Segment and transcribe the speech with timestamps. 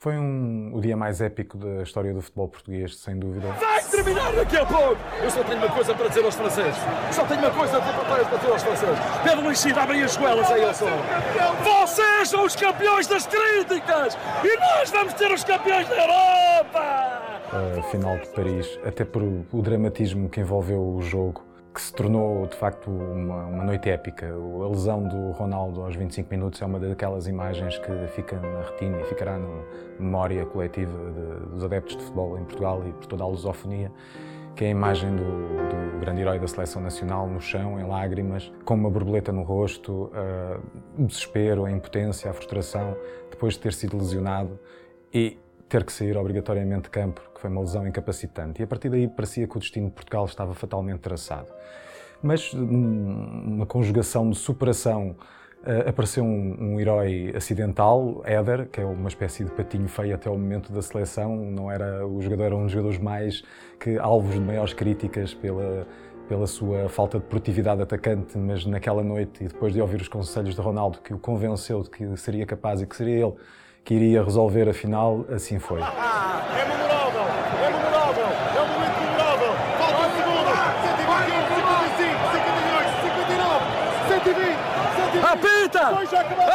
[0.00, 3.48] Foi um, o dia mais épico da história do futebol português, sem dúvida.
[3.54, 4.96] Vai terminar daqui a pouco!
[5.20, 6.76] Eu só tenho uma coisa para dizer aos franceses.
[7.10, 8.98] Só tenho uma coisa para dizer aos franceses.
[9.24, 10.86] Pedro Luís abrem as goelas aí ao som.
[11.64, 14.16] Vocês são os campeões das críticas!
[14.44, 17.22] E nós vamos ser os campeões da Europa!
[17.50, 21.42] A final de Paris, até por o dramatismo que envolveu o jogo,
[21.78, 24.26] que se tornou de facto uma, uma, noite épica.
[24.26, 29.00] A lesão do Ronaldo aos 25 minutos é uma daquelas imagens que fica na retina
[29.00, 29.62] e ficará na
[29.96, 33.92] memória coletiva de, dos adeptos de futebol em Portugal e por toda a lusofonia.
[34.56, 38.52] Que é a imagem do, do, grande herói da seleção nacional no chão, em lágrimas,
[38.64, 40.60] com uma borboleta no rosto, uh,
[40.98, 42.96] o desespero, a impotência, a frustração,
[43.30, 44.58] depois de ter sido lesionado.
[45.14, 45.38] E
[45.68, 48.60] ter que sair obrigatoriamente de campo, que foi uma lesão incapacitante.
[48.60, 51.48] E a partir daí parecia que o destino de Portugal estava fatalmente traçado.
[52.22, 55.14] Mas numa conjugação de superação
[55.62, 60.28] uh, apareceu um, um, herói acidental, Éder, que é uma espécie de patinho feio até
[60.28, 61.36] o momento da seleção.
[61.36, 63.44] Não era o jogador, era um dos jogadores mais
[63.78, 65.86] que alvos de maiores críticas pela
[66.28, 70.54] pela sua falta de produtividade atacante, mas naquela noite e depois de ouvir os conselhos
[70.54, 73.34] de Ronaldo que o convenceu de que seria capaz e que seria ele
[73.88, 75.80] que iria resolver a final, assim foi.
[75.80, 79.52] Ah, é memorável, é memorável, é um momento memorável.
[79.78, 80.52] Falta um segundo,
[80.84, 82.20] 121, 125,
[83.00, 83.64] 129,
[84.08, 84.58] 120,
[84.92, 85.24] 120.
[85.24, 85.84] Apita!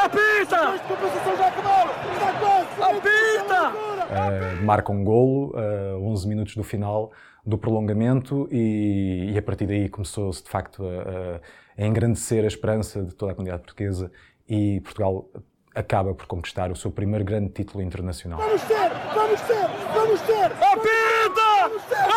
[0.05, 0.61] Apita!
[0.67, 2.97] Dois de compensação já acabaram, está quase!
[2.97, 3.61] Apita!
[3.73, 7.11] Uh, marca um golo, uh, 11 minutos do final
[7.43, 11.41] do prolongamento e, e a partir daí começou-se de facto a,
[11.81, 14.11] a engrandecer a esperança de toda a comunidade portuguesa
[14.47, 15.27] e Portugal
[15.75, 18.39] acaba por conquistar o seu primeiro grande título internacional.
[18.39, 18.91] Vamos ter!
[19.13, 19.67] Vamos ter!
[19.93, 20.45] Vamos ter!
[20.45, 21.65] Apita!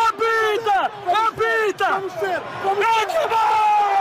[0.07, 0.91] Apita!
[1.27, 1.89] Apita!
[1.91, 2.39] Vamos ter!
[2.63, 3.17] Vamos ter!
[3.17, 3.97] Acabou!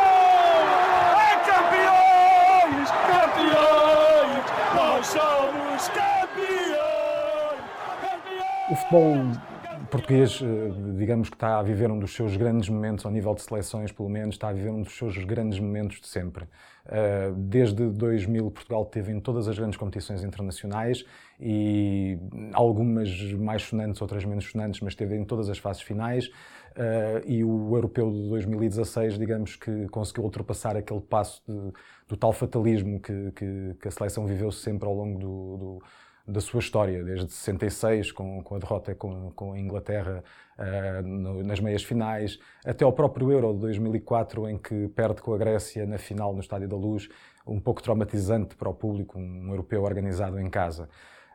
[1.19, 2.91] É campeões!
[3.07, 4.45] Campeões!
[4.75, 6.17] Nós somos campeões!
[8.03, 8.71] campeões!
[8.71, 9.56] O futebol
[9.97, 13.41] português, eh, digamos que está a viver um dos seus grandes momentos, ao nível de
[13.41, 16.45] seleções, pelo menos, está a viver um dos seus grandes momentos de sempre.
[16.87, 21.05] Eh, desde 2000, Portugal teve em todas as grandes competições internacionais
[21.41, 22.19] e
[22.53, 26.31] algumas mais sonantes, outras menos sonantes, mas teve em todas as fases finais.
[26.77, 31.73] Eh, e o europeu de 2016, digamos que conseguiu ultrapassar aquele passo de,
[32.07, 35.83] do tal fatalismo que, que, que, a seleção viveu sempre ao longo do, do
[36.27, 40.25] da sua história, desde 66, com, com a derrota com, com a Inglaterra
[40.59, 45.33] uh, no, nas meias finais, até ao próprio Euro de 2004, em que perde com
[45.33, 47.09] a Grécia na final no Estádio da Luz,
[47.47, 50.89] um pouco traumatizante para o público, um europeu organizado em casa.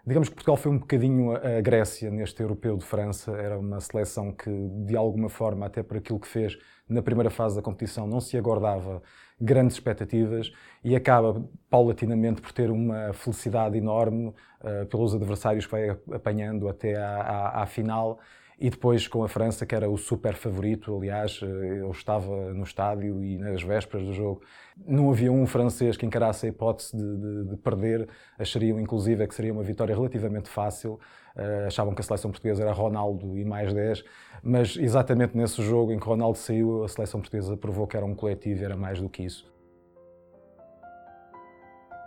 [0.05, 3.31] Digamos que Portugal foi um bocadinho a Grécia neste europeu de França.
[3.33, 4.49] Era uma seleção que,
[4.85, 6.57] de alguma forma, até por aquilo que fez
[6.89, 9.01] na primeira fase da competição, não se agordava
[9.39, 10.51] grandes expectativas
[10.83, 16.95] e acaba paulatinamente por ter uma felicidade enorme uh, pelos adversários que vai apanhando até
[16.95, 18.19] à, à, à final
[18.61, 22.63] e depois com a França, que era o super favorito, aliás, eh, eu estava no
[22.63, 24.43] estádio e nas vésperas do jogo,
[24.85, 28.07] não havia um francês que encarasse a hipótese de, de, de perder,
[28.37, 30.99] achariam inclusive que seria uma vitória relativamente fácil,
[31.35, 34.03] uh, achavam que a seleção portuguesa era Ronaldo e mais 10,
[34.43, 38.13] mas exatamente nesse jogo em que Ronaldo saiu, a seleção portuguesa provou que era um
[38.13, 39.50] coletivo era mais do que isso.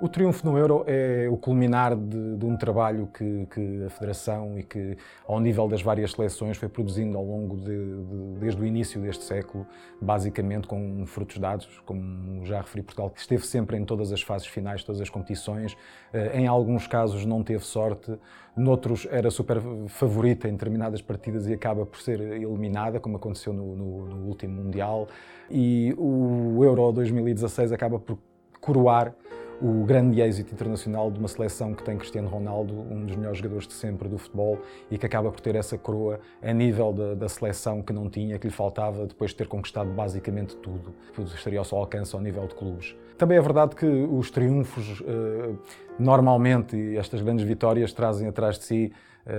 [0.00, 4.58] O triunfo no Euro é o culminar de, de um trabalho que, que, a Federação
[4.58, 4.96] e que,
[5.26, 9.22] ao nível das várias seleções, foi produzindo ao longo de, de, desde o início deste
[9.22, 9.64] século,
[10.00, 14.48] basicamente com frutos dados, como já referi, Portugal que esteve sempre em todas as fases
[14.48, 15.76] finais, todas as competições.
[16.12, 18.18] Eh, em alguns casos não teve sorte,
[18.56, 23.76] noutros era super favorita em determinadas partidas e acaba por ser eliminada, como aconteceu no,
[23.76, 25.06] no, no último Mundial.
[25.48, 28.18] E o Euro 2016 acaba por
[28.60, 29.14] coroar
[29.60, 33.66] o grande êxito internacional de uma seleção que tem Cristiano Ronaldo, um dos melhores jogadores
[33.66, 34.58] de sempre do futebol
[34.90, 38.38] e que acaba por ter essa coroa a nível da, da seleção que não tinha,
[38.38, 40.94] que lhe faltava depois de ter conquistado basicamente tudo.
[41.34, 42.96] Estaria ao seu alcance ao nível de clubes.
[43.16, 45.54] Também é verdade que os triunfos, eh,
[45.98, 48.92] normalmente, estas grandes vitórias trazem atrás de si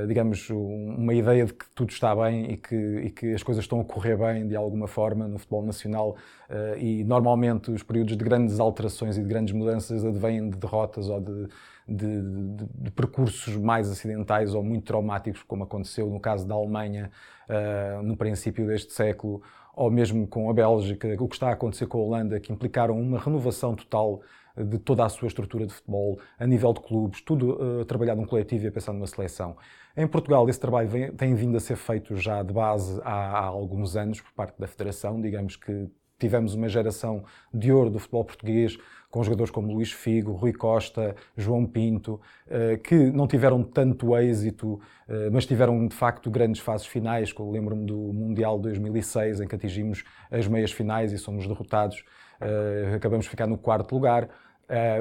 [0.07, 3.79] digamos, uma ideia de que tudo está bem e que, e que, as coisas estão
[3.79, 6.15] a correr bem de alguma forma no futebol nacional
[6.49, 11.07] eh, e normalmente os períodos de grandes alterações e de grandes mudanças advêm de derrotas
[11.07, 11.47] ou de,
[11.87, 17.11] de, de, de percursos mais acidentais ou muito traumáticos, como aconteceu no caso da Alemanha
[17.47, 19.43] eh, no princípio deste século,
[19.75, 22.99] ou mesmo com a Bélgica, o que está a acontecer com a Holanda, que implicaram
[22.99, 24.21] uma renovação total
[24.57, 28.27] de toda a sua estrutura de futebol, a nível de clubes, tudo uh, trabalhado num
[28.27, 29.57] coletivo e a pensar numa seleção.
[29.97, 33.45] Em Portugal, esse trabalho vem, tem vindo a ser feito já de base há, há
[33.45, 35.89] alguns anos por parte da Federação, digamos que
[36.19, 37.23] tivemos uma geração
[37.53, 38.77] de ouro do futebol português,
[39.15, 42.19] com jogadores como Luís Figo, Rui Costa, João Pinto,
[42.49, 44.77] eh, que não tiveram tanto êxito,
[45.07, 47.33] eh, mas tiveram de facto grandes fases finais.
[47.39, 52.03] Lembro-me do Mundial 2006, em que atingimos as meias finais e somos derrotados,
[52.41, 54.27] eh, acabamos de ficar no quarto lugar.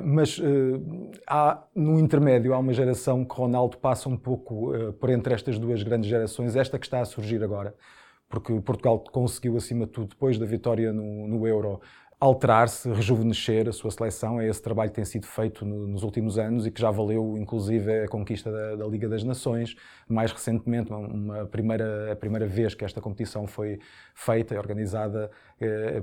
[0.04, 0.38] Mas
[1.26, 4.70] há, no intermédio há uma geração que Ronaldo passa um pouco
[5.00, 7.74] por entre estas duas grandes gerações, esta que está a surgir agora,
[8.34, 11.80] porque Portugal conseguiu, acima de tudo, depois da vitória no, no Euro,
[12.18, 14.40] alterar-se, rejuvenescer a sua seleção.
[14.40, 17.36] É esse trabalho que tem sido feito no, nos últimos anos e que já valeu,
[17.38, 19.76] inclusive, a conquista da, da Liga das Nações.
[20.08, 23.78] Mais recentemente, uma, uma, primeira, a primeira vez que esta competição foi
[24.14, 25.30] feita e organizada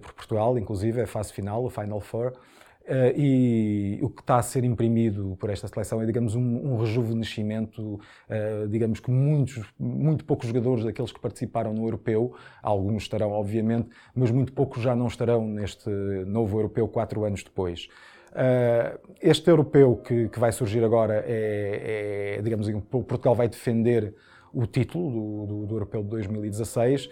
[0.02, 2.34] por Portugal, inclusive, a fase final, a Final Four.
[2.82, 6.78] Uh, e o que está a ser imprimido por esta seleção é, digamos, um, um
[6.78, 13.32] rejuvenescimento, uh, digamos que muitos, muito poucos jogadores daqueles que participaram no Europeu, alguns estarão,
[13.32, 15.90] obviamente, mas muito poucos já não estarão neste
[16.26, 17.88] novo Europeu quatro anos depois.
[18.32, 24.16] Uh, este Europeu que, que, vai surgir agora é, é digamos, Portugal vai defender
[24.54, 27.06] o título do, do, do, Europeu de 2016.
[27.06, 27.10] Uh,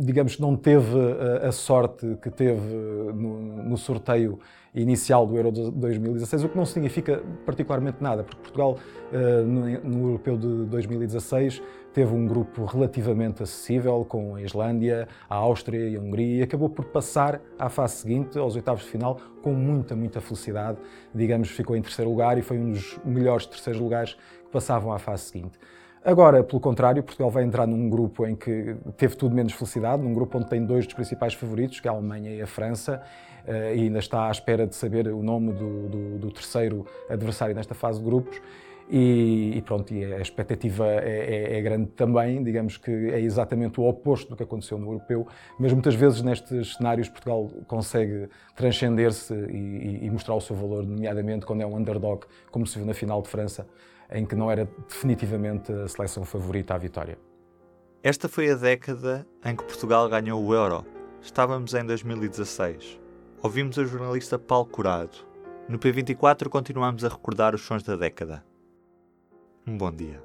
[0.00, 0.96] digamos que não teve
[1.42, 2.60] a, a sorte que teve
[3.14, 4.38] no, no, sorteio
[4.74, 8.76] inicial do Euro de 2016, o que não significa particularmente nada, porque Portugal,
[9.46, 11.62] no, no, Europeu de 2016,
[11.92, 16.68] teve um grupo relativamente acessível com a Islândia, a Áustria e a Hungria e acabou
[16.68, 20.78] por passar à fase seguinte, aos oitavos de final, com muita, muita felicidade.
[21.14, 24.98] Digamos, ficou em terceiro lugar e foi um dos melhores terceiros lugares que passavam à
[24.98, 25.56] fase seguinte.
[26.04, 30.12] Agora, pelo contrário, Portugal vai entrar num grupo em que teve tudo menos felicidade, num
[30.12, 33.00] grupo onde tem dois dos principais favoritos, que é a Alemanha e a França,
[33.46, 37.54] eh, e ainda está à espera de saber o nome do, do, do terceiro adversário
[37.54, 38.40] nesta fase de grupos.
[38.88, 43.80] E, e, pronto, e a expectativa é, é, é, grande também, digamos que é exatamente
[43.80, 45.26] o oposto do que aconteceu no europeu,
[45.58, 51.46] mas muitas vezes nestes cenários Portugal consegue transcender-se e, e, mostrar o seu valor, nomeadamente
[51.46, 53.66] quando é um underdog, como se viu na final de França,
[54.12, 57.16] em que não era definitivamente a seleção favorita à vitória.
[58.02, 60.84] Esta foi a década em que Portugal ganhou o Euro.
[61.22, 63.03] Estávamos em 2016.
[63.44, 65.18] Ouvimos a jornalista Paulo Curado.
[65.68, 68.42] No P24 continuamos a recordar os sons da década.
[69.66, 70.18] Um bom dia.